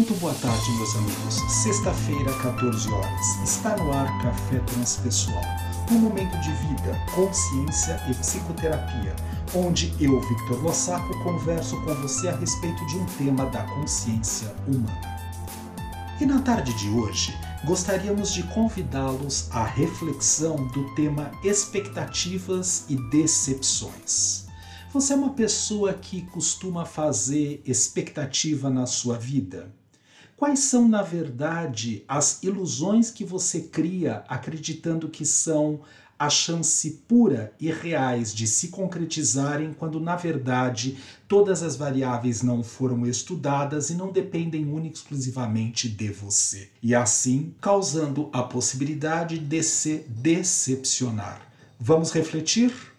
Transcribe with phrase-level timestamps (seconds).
[0.00, 1.34] Muito boa tarde, meus amigos.
[1.62, 3.36] Sexta-feira, 14 horas.
[3.44, 5.42] Está no ar Café Transpessoal.
[5.90, 9.14] Um momento de vida, consciência e psicoterapia,
[9.54, 15.18] onde eu, Victor Lossaco, converso com você a respeito de um tema da consciência humana.
[16.18, 17.36] E na tarde de hoje,
[17.66, 24.46] gostaríamos de convidá-los à reflexão do tema expectativas e decepções.
[24.94, 29.78] Você é uma pessoa que costuma fazer expectativa na sua vida?
[30.40, 35.82] Quais são, na verdade, as ilusões que você cria acreditando que são
[36.18, 40.96] a chance pura e reais de se concretizarem, quando na verdade
[41.28, 46.94] todas as variáveis não foram estudadas e não dependem única e exclusivamente de você, e
[46.94, 51.42] assim causando a possibilidade de se decepcionar.
[51.78, 52.89] Vamos refletir?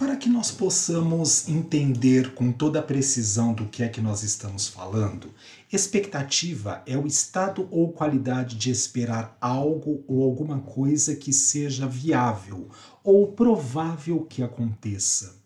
[0.00, 4.66] Para que nós possamos entender com toda a precisão do que é que nós estamos
[4.66, 5.28] falando,
[5.70, 12.70] expectativa é o estado ou qualidade de esperar algo ou alguma coisa que seja viável
[13.04, 15.36] ou provável que aconteça.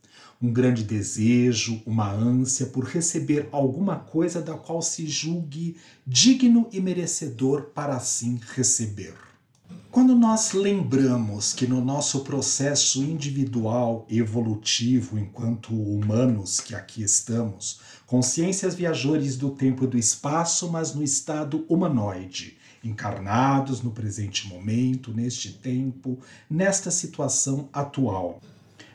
[0.41, 6.81] Um grande desejo, uma ânsia por receber alguma coisa da qual se julgue digno e
[6.81, 9.34] merecedor para assim receber.
[9.91, 18.75] Quando nós lembramos que no nosso processo individual evolutivo, enquanto humanos que aqui estamos, consciências
[18.75, 25.53] viajores do tempo e do espaço, mas no estado humanoide, encarnados no presente momento, neste
[25.53, 26.19] tempo,
[26.51, 28.41] nesta situação atual.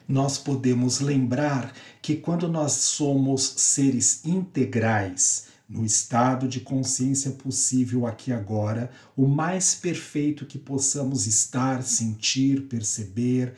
[0.07, 8.31] Nós podemos lembrar que quando nós somos seres integrais, no estado de consciência possível aqui
[8.31, 13.53] agora, o mais perfeito que possamos estar, sentir, perceber,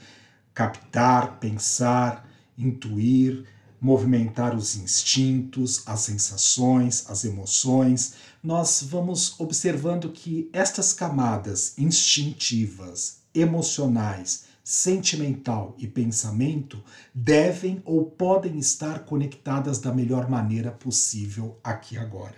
[0.54, 3.46] captar, pensar, intuir,
[3.80, 14.51] movimentar os instintos, as sensações, as emoções, nós vamos observando que estas camadas instintivas, emocionais,
[14.72, 16.82] sentimental e pensamento
[17.14, 22.38] devem ou podem estar conectadas da melhor maneira possível aqui agora.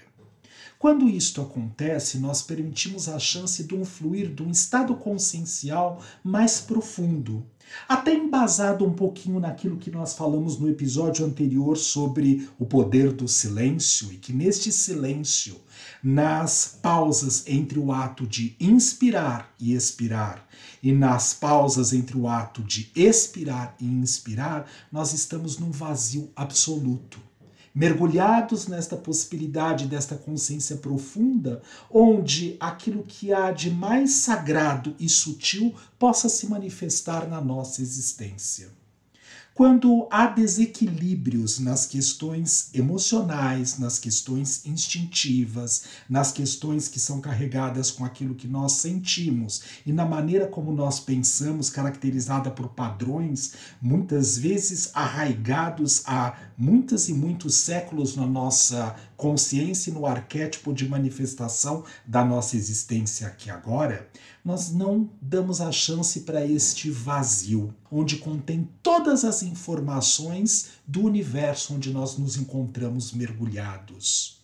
[0.79, 6.59] Quando isto acontece, nós permitimos a chance de um fluir de um estado consciencial mais
[6.59, 7.45] profundo,
[7.87, 13.27] até embasado um pouquinho naquilo que nós falamos no episódio anterior sobre o poder do
[13.27, 15.55] silêncio e que neste silêncio,
[16.03, 20.45] nas pausas entre o ato de inspirar e expirar
[20.81, 27.19] e nas pausas entre o ato de expirar e inspirar, nós estamos num vazio absoluto
[27.73, 35.73] mergulhados nesta possibilidade desta consciência profunda, onde aquilo que há de mais sagrado e sutil
[35.97, 38.69] possa se manifestar na nossa existência.
[39.53, 48.03] Quando há desequilíbrios nas questões emocionais, nas questões instintivas, nas questões que são carregadas com
[48.03, 54.89] aquilo que nós sentimos e na maneira como nós pensamos, caracterizada por padrões, muitas vezes
[54.91, 62.25] arraigados há muitos e muitos séculos na nossa consciência e no arquétipo de manifestação da
[62.25, 64.09] nossa existência aqui agora,
[64.43, 71.75] nós não damos a chance para este vazio, onde contém todas as informações do universo
[71.75, 74.41] onde nós nos encontramos mergulhados.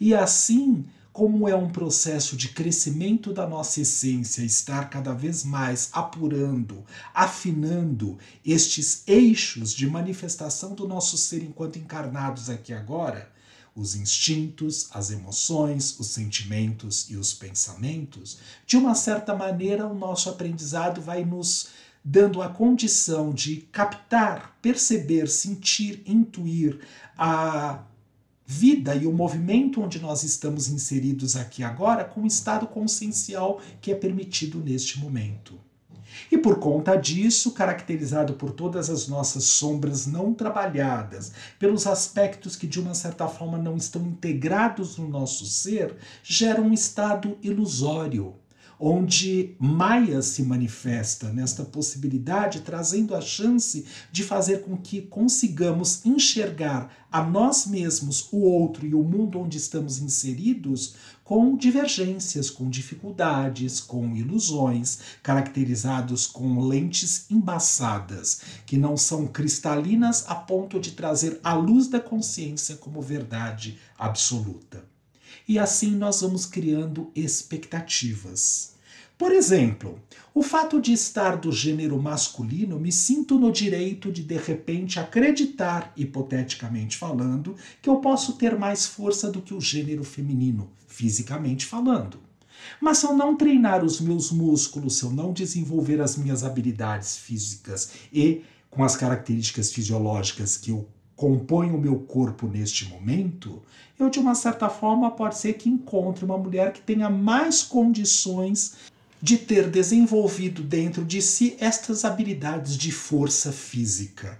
[0.00, 5.90] E assim, como é um processo de crescimento da nossa essência, estar cada vez mais
[5.92, 13.30] apurando, afinando estes eixos de manifestação do nosso ser enquanto encarnados aqui agora,
[13.74, 20.28] os instintos, as emoções, os sentimentos e os pensamentos, de uma certa maneira o nosso
[20.28, 21.68] aprendizado vai nos
[22.04, 26.80] dando a condição de captar, perceber, sentir, intuir
[27.16, 27.84] a
[28.46, 33.92] vida e o movimento onde nós estamos inseridos aqui agora com o estado consciencial que
[33.92, 35.56] é permitido neste momento.
[36.30, 42.66] E por conta disso, caracterizado por todas as nossas sombras não trabalhadas, pelos aspectos que
[42.66, 48.34] de uma certa forma não estão integrados no nosso ser, gera um estado ilusório
[48.80, 56.90] onde Maia se manifesta nesta possibilidade, trazendo a chance de fazer com que consigamos enxergar
[57.12, 63.80] a nós mesmos, o outro e o mundo onde estamos inseridos com divergências, com dificuldades,
[63.80, 71.54] com ilusões, caracterizados com lentes embaçadas, que não são cristalinas a ponto de trazer a
[71.54, 74.89] luz da consciência como verdade absoluta.
[75.50, 78.74] E assim nós vamos criando expectativas.
[79.18, 80.00] Por exemplo,
[80.32, 85.92] o fato de estar do gênero masculino, me sinto no direito de de repente acreditar,
[85.96, 92.20] hipoteticamente falando, que eu posso ter mais força do que o gênero feminino, fisicamente falando.
[92.80, 97.16] Mas se eu não treinar os meus músculos, se eu não desenvolver as minhas habilidades
[97.16, 100.88] físicas e com as características fisiológicas que eu
[101.20, 103.60] compõem o meu corpo neste momento,
[103.98, 108.76] eu de uma certa forma pode ser que encontre uma mulher que tenha mais condições
[109.20, 114.38] de ter desenvolvido dentro de si estas habilidades de força física.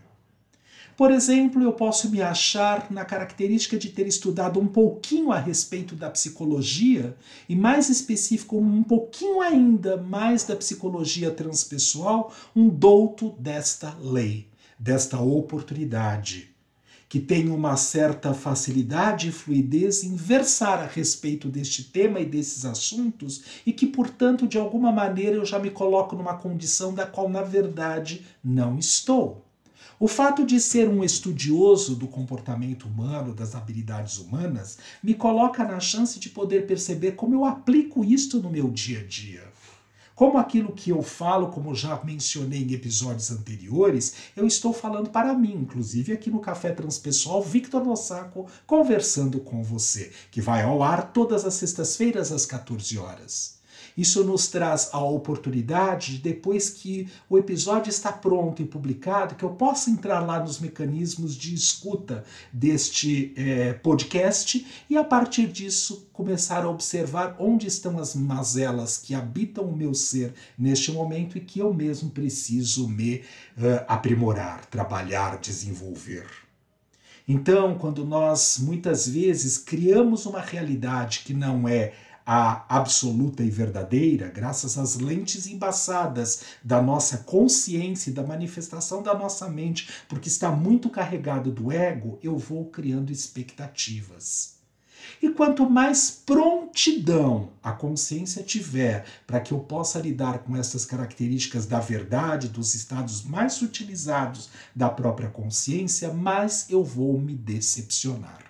[0.96, 5.94] Por exemplo, eu posso me achar na característica de ter estudado um pouquinho a respeito
[5.94, 7.14] da psicologia,
[7.46, 14.48] e mais específico, um pouquinho ainda mais da psicologia transpessoal, um douto desta lei,
[14.78, 16.48] desta oportunidade
[17.10, 22.64] que tem uma certa facilidade e fluidez em versar a respeito deste tema e desses
[22.64, 27.28] assuntos e que, portanto, de alguma maneira eu já me coloco numa condição da qual,
[27.28, 29.44] na verdade, não estou.
[29.98, 35.80] O fato de ser um estudioso do comportamento humano, das habilidades humanas, me coloca na
[35.80, 39.49] chance de poder perceber como eu aplico isto no meu dia a dia.
[40.20, 45.32] Como aquilo que eu falo, como já mencionei em episódios anteriores, eu estou falando para
[45.32, 51.10] mim, inclusive aqui no Café Transpessoal, Victor Lossaco conversando com você, que vai ao ar
[51.10, 53.59] todas as sextas-feiras às 14 horas.
[53.96, 59.50] Isso nos traz a oportunidade, depois que o episódio está pronto e publicado, que eu
[59.50, 66.64] possa entrar lá nos mecanismos de escuta deste é, podcast e, a partir disso, começar
[66.64, 71.60] a observar onde estão as mazelas que habitam o meu ser neste momento e que
[71.60, 73.16] eu mesmo preciso me
[73.56, 76.26] uh, aprimorar, trabalhar, desenvolver.
[77.26, 81.92] Então, quando nós muitas vezes criamos uma realidade que não é
[82.32, 89.12] a absoluta e verdadeira, graças às lentes embaçadas da nossa consciência e da manifestação da
[89.18, 94.60] nossa mente, porque está muito carregado do ego, eu vou criando expectativas.
[95.20, 101.66] E quanto mais prontidão a consciência tiver para que eu possa lidar com essas características
[101.66, 108.49] da verdade, dos estados mais utilizados da própria consciência, mais eu vou me decepcionar.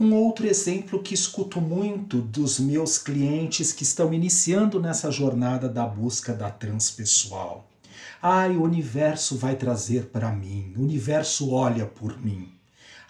[0.00, 5.84] Um outro exemplo que escuto muito dos meus clientes que estão iniciando nessa jornada da
[5.84, 7.68] busca da transpessoal.
[8.22, 12.48] Ai, o universo vai trazer para mim, o universo olha por mim.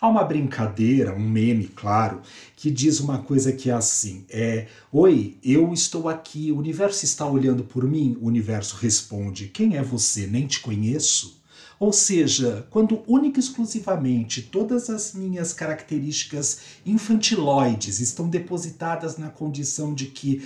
[0.00, 2.22] Há uma brincadeira, um meme, claro,
[2.56, 7.26] que diz uma coisa que é assim: é, oi, eu estou aqui, o universo está
[7.26, 8.16] olhando por mim.
[8.18, 10.26] O universo responde: quem é você?
[10.26, 11.37] Nem te conheço.
[11.80, 19.94] Ou seja, quando única e exclusivamente todas as minhas características infantiloides estão depositadas na condição
[19.94, 20.42] de que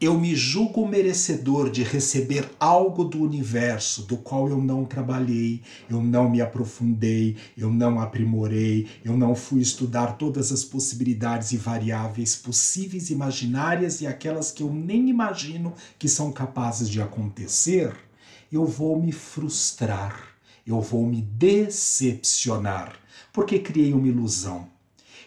[0.00, 6.00] eu me julgo merecedor de receber algo do universo do qual eu não trabalhei, eu
[6.02, 12.36] não me aprofundei, eu não aprimorei, eu não fui estudar todas as possibilidades e variáveis
[12.36, 17.92] possíveis, imaginárias e aquelas que eu nem imagino que são capazes de acontecer,
[18.52, 20.35] eu vou me frustrar
[20.66, 22.98] eu vou me decepcionar,
[23.32, 24.68] porque criei uma ilusão.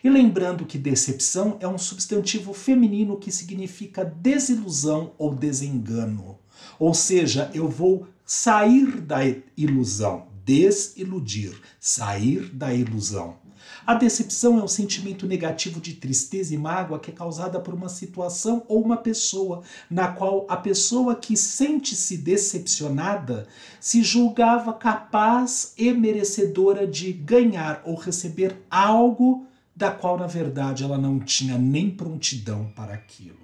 [0.03, 6.37] E lembrando que decepção é um substantivo feminino que significa desilusão ou desengano.
[6.77, 9.19] Ou seja, eu vou sair da
[9.57, 13.37] ilusão, desiludir, sair da ilusão.
[13.85, 17.87] A decepção é um sentimento negativo de tristeza e mágoa que é causada por uma
[17.87, 19.61] situação ou uma pessoa,
[19.91, 23.47] na qual a pessoa que sente-se decepcionada
[23.79, 29.45] se julgava capaz e merecedora de ganhar ou receber algo
[29.75, 33.37] da qual, na verdade, ela não tinha nem prontidão para aquilo.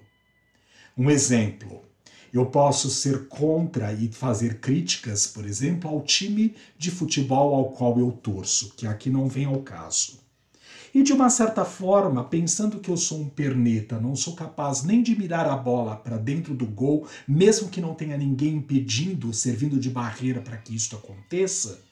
[0.97, 1.83] Um exemplo.
[2.35, 7.97] Eu posso ser contra e fazer críticas, por exemplo, ao time de futebol ao qual
[7.97, 10.19] eu torço, que aqui não vem ao caso.
[10.93, 15.01] E de uma certa forma, pensando que eu sou um perneta, não sou capaz nem
[15.01, 19.79] de mirar a bola para dentro do gol, mesmo que não tenha ninguém impedindo, servindo
[19.79, 21.84] de barreira para que isto aconteça,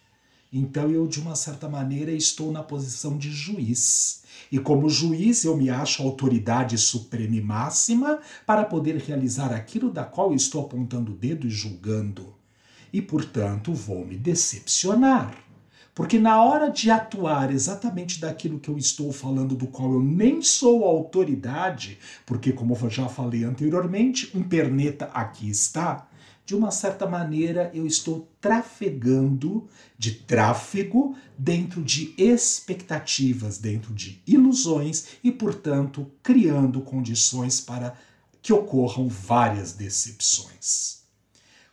[0.55, 4.21] então eu, de uma certa maneira, estou na posição de juiz.
[4.51, 10.03] E como juiz, eu me acho autoridade suprema e máxima para poder realizar aquilo da
[10.03, 12.35] qual estou apontando o dedo e julgando.
[12.93, 15.35] E, portanto, vou me decepcionar.
[15.95, 20.41] Porque na hora de atuar exatamente daquilo que eu estou falando, do qual eu nem
[20.41, 26.07] sou autoridade, porque, como eu já falei anteriormente, um perneta aqui está,
[26.45, 35.07] de uma certa maneira eu estou trafegando de tráfego dentro de expectativas, dentro de ilusões
[35.23, 37.95] e, portanto, criando condições para
[38.41, 41.03] que ocorram várias decepções.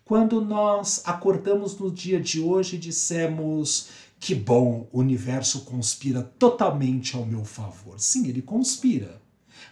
[0.05, 3.89] Quando nós acordamos no dia de hoje e dissemos
[4.21, 7.99] que bom, o universo conspira totalmente ao meu favor.
[7.99, 9.21] Sim, ele conspira.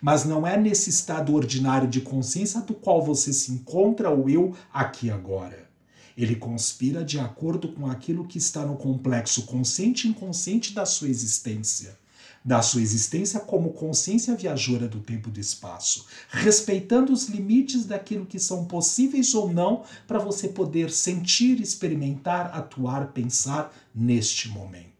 [0.01, 4.55] Mas não é nesse estado ordinário de consciência do qual você se encontra o eu
[4.73, 5.69] aqui agora.
[6.17, 11.09] Ele conspira de acordo com aquilo que está no complexo consciente e inconsciente da sua
[11.09, 11.97] existência
[12.45, 18.25] da sua existência como consciência viajora do tempo e do espaço, respeitando os limites daquilo
[18.25, 24.98] que são possíveis ou não para você poder sentir, experimentar, atuar, pensar neste momento.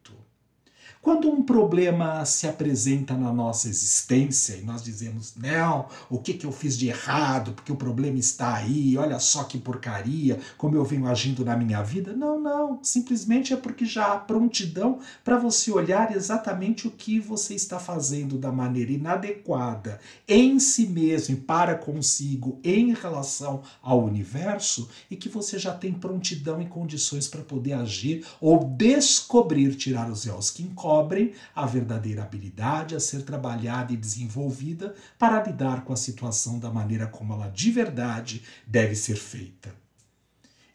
[1.09, 6.45] Quando um problema se apresenta na nossa existência e nós dizemos, não, o que, que
[6.45, 10.85] eu fiz de errado, porque o problema está aí, olha só que porcaria, como eu
[10.85, 12.13] venho agindo na minha vida.
[12.13, 17.55] Não, não, simplesmente é porque já há prontidão para você olhar exatamente o que você
[17.55, 19.99] está fazendo da maneira inadequada
[20.29, 25.95] em si mesmo e para consigo em relação ao universo e que você já tem
[25.95, 31.65] prontidão e condições para poder agir ou descobrir, tirar os véus que encobrem descobrem a
[31.65, 37.33] verdadeira habilidade a ser trabalhada e desenvolvida para lidar com a situação da maneira como
[37.33, 39.73] ela de verdade deve ser feita.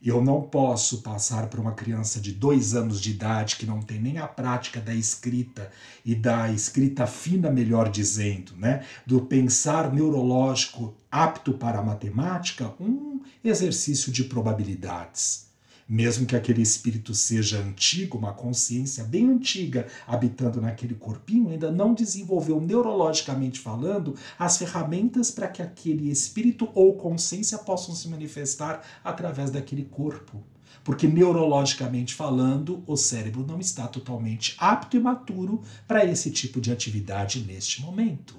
[0.02, 4.02] Eu não posso passar para uma criança de dois anos de idade que não tem
[4.02, 5.72] nem a prática da escrita
[6.04, 8.86] e da escrita fina, melhor dizendo, né?
[9.06, 15.53] do pensar neurológico apto para a matemática, um exercício de probabilidades
[15.88, 21.94] mesmo que aquele espírito seja antigo, uma consciência bem antiga habitando naquele corpinho, ainda não
[21.94, 29.52] desenvolveu neurologicamente falando as ferramentas para que aquele espírito ou consciência possam se manifestar através
[29.52, 30.42] daquele corpo.
[30.84, 36.72] Porque neurologicamente falando, o cérebro não está totalmente apto e maturo para esse tipo de
[36.72, 38.36] atividade neste momento.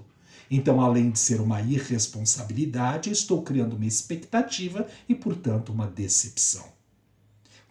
[0.51, 6.75] Então, além de ser uma irresponsabilidade, estou criando uma expectativa e, portanto, uma decepção.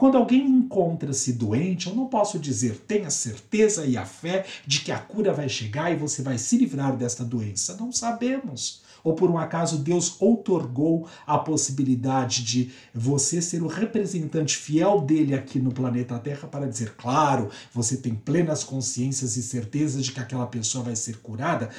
[0.04, 4.92] Quando alguém encontra-se doente, eu não posso dizer tenha certeza e a fé de que
[4.92, 7.78] a cura vai chegar e você vai se livrar desta doença.
[7.80, 8.82] Não sabemos.
[9.02, 15.34] Ou por um acaso Deus outorgou a possibilidade de você ser o representante fiel dele
[15.34, 20.20] aqui no planeta Terra para dizer, claro, você tem plenas consciências e certezas de que
[20.20, 21.70] aquela pessoa vai ser curada?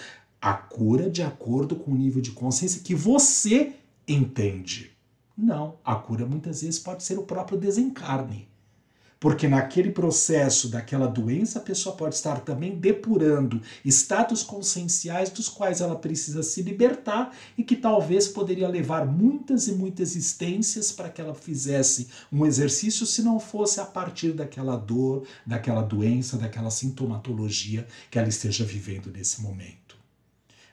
[0.40, 3.75] A cura de acordo com o nível de consciência que você
[4.09, 4.94] entende.
[5.37, 8.49] Não, a cura muitas vezes pode ser o próprio desencarne.
[9.19, 15.81] Porque naquele processo daquela doença, a pessoa pode estar também depurando estados conscienciais dos quais
[15.81, 21.23] ela precisa se libertar e que talvez poderia levar muitas e muitas existências para que
[21.23, 27.87] ela fizesse um exercício se não fosse a partir daquela dor, daquela doença, daquela sintomatologia
[28.11, 29.97] que ela esteja vivendo nesse momento.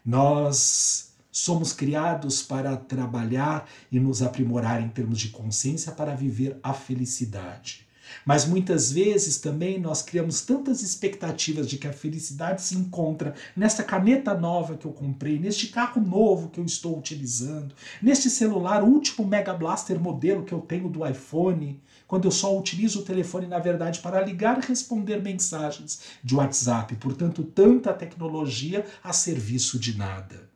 [0.03, 6.73] Nós Somos criados para trabalhar e nos aprimorar em termos de consciência para viver a
[6.73, 7.87] felicidade.
[8.25, 13.83] Mas muitas vezes também nós criamos tantas expectativas de que a felicidade se encontra nesta
[13.83, 18.87] caneta nova que eu comprei, neste carro novo que eu estou utilizando, neste celular, o
[18.87, 23.47] último Mega Blaster modelo que eu tenho do iPhone, quando eu só utilizo o telefone,
[23.47, 26.95] na verdade, para ligar e responder mensagens de WhatsApp.
[26.95, 30.50] Portanto, tanta tecnologia a serviço de nada.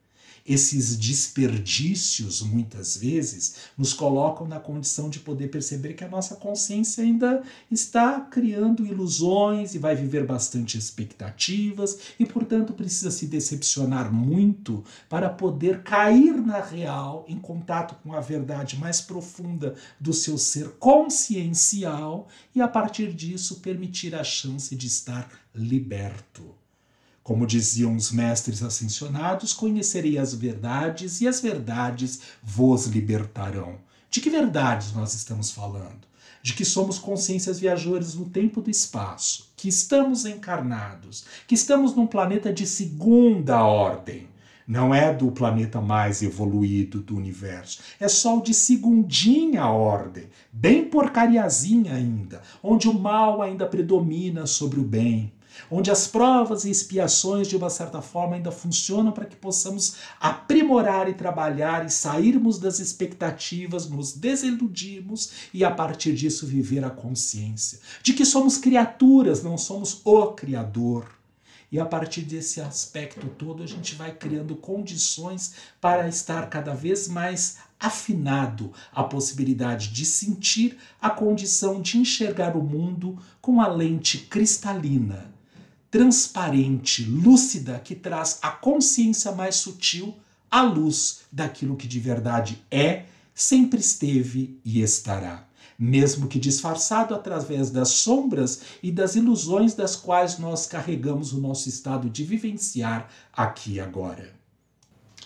[0.47, 7.03] Esses desperdícios, muitas vezes, nos colocam na condição de poder perceber que a nossa consciência
[7.03, 14.83] ainda está criando ilusões e vai viver bastante expectativas e, portanto, precisa se decepcionar muito
[15.09, 20.73] para poder cair na real, em contato com a verdade mais profunda do seu ser
[20.77, 26.64] consciencial e, a partir disso, permitir a chance de estar liberto.
[27.25, 33.79] Como diziam os mestres ascensionados, conhecerei as verdades e as verdades vos libertarão.
[34.11, 36.05] De que verdades nós estamos falando?
[36.43, 42.05] De que somos consciências viajoras no tempo do espaço, que estamos encarnados, que estamos num
[42.05, 44.27] planeta de segunda ordem.
[44.67, 47.81] Não é do planeta mais evoluído do universo.
[47.99, 54.79] É só o de segundinha ordem, bem porcariazinha ainda, onde o mal ainda predomina sobre
[54.79, 55.33] o bem
[55.69, 61.09] onde as provas e expiações, de uma certa forma, ainda funcionam para que possamos aprimorar
[61.09, 67.79] e trabalhar e sairmos das expectativas, nos desiludirmos e, a partir disso, viver a consciência
[68.01, 71.07] de que somos criaturas, não somos o Criador.
[71.71, 77.07] E a partir desse aspecto todo, a gente vai criando condições para estar cada vez
[77.07, 84.19] mais afinado a possibilidade de sentir a condição de enxergar o mundo com a lente
[84.19, 85.34] cristalina
[85.95, 90.13] transparente, lúcida, que traz a consciência mais sutil
[90.51, 95.47] a luz daquilo que de verdade é, sempre esteve e estará
[95.77, 101.67] mesmo que disfarçado através das sombras e das ilusões das quais nós carregamos o nosso
[101.67, 104.33] estado de vivenciar aqui e agora.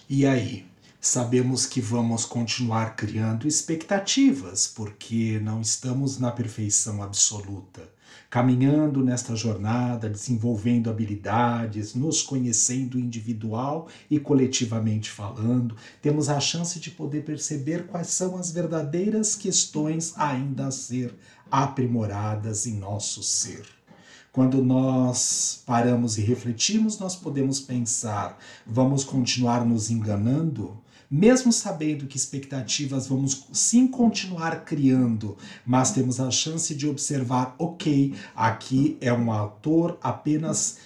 [0.09, 0.65] E aí?
[0.99, 7.87] Sabemos que vamos continuar criando expectativas, porque não estamos na perfeição absoluta.
[8.29, 16.91] Caminhando nesta jornada, desenvolvendo habilidades, nos conhecendo individual e coletivamente falando, temos a chance de
[16.91, 21.15] poder perceber quais são as verdadeiras questões ainda a ser
[21.51, 23.63] aprimoradas em nosso ser.
[24.31, 30.77] Quando nós paramos e refletimos, nós podemos pensar: vamos continuar nos enganando?
[31.09, 38.13] Mesmo sabendo que expectativas vamos sim continuar criando, mas temos a chance de observar, ok,
[38.35, 40.77] aqui é um autor apenas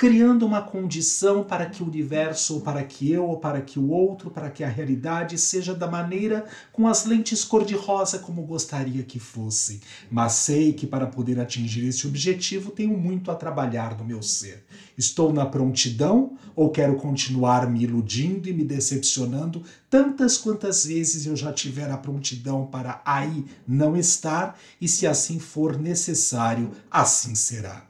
[0.00, 3.90] criando uma condição para que o universo, ou para que eu, ou para que o
[3.90, 9.18] outro, para que a realidade seja da maneira com as lentes cor-de-rosa como gostaria que
[9.18, 9.82] fosse.
[10.10, 14.64] Mas sei que para poder atingir esse objetivo tenho muito a trabalhar no meu ser.
[14.96, 21.36] Estou na prontidão ou quero continuar me iludindo e me decepcionando tantas quantas vezes eu
[21.36, 27.89] já tiver a prontidão para aí não estar, e se assim for necessário, assim será.